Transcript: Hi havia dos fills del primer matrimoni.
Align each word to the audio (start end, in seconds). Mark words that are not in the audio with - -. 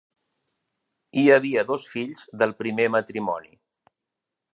Hi 1.19 1.25
havia 1.35 1.63
dos 1.67 1.85
fills 1.97 2.23
del 2.43 2.57
primer 2.63 2.87
matrimoni. 2.95 3.53